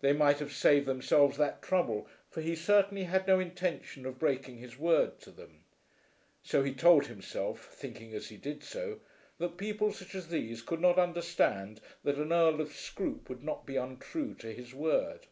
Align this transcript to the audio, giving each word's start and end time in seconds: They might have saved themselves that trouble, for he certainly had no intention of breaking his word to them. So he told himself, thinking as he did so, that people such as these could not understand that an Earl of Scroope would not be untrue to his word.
They 0.00 0.14
might 0.14 0.38
have 0.38 0.54
saved 0.54 0.86
themselves 0.86 1.36
that 1.36 1.60
trouble, 1.60 2.08
for 2.30 2.40
he 2.40 2.56
certainly 2.56 3.04
had 3.04 3.26
no 3.26 3.38
intention 3.38 4.06
of 4.06 4.18
breaking 4.18 4.56
his 4.56 4.78
word 4.78 5.20
to 5.20 5.30
them. 5.30 5.64
So 6.42 6.62
he 6.62 6.72
told 6.72 7.08
himself, 7.08 7.66
thinking 7.74 8.14
as 8.14 8.30
he 8.30 8.38
did 8.38 8.64
so, 8.64 9.00
that 9.36 9.58
people 9.58 9.92
such 9.92 10.14
as 10.14 10.28
these 10.28 10.62
could 10.62 10.80
not 10.80 10.98
understand 10.98 11.82
that 12.04 12.16
an 12.16 12.32
Earl 12.32 12.62
of 12.62 12.72
Scroope 12.74 13.28
would 13.28 13.42
not 13.44 13.66
be 13.66 13.76
untrue 13.76 14.32
to 14.36 14.50
his 14.50 14.72
word. 14.72 15.26